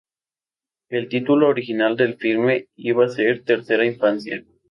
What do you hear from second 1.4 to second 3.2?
original del filme iba a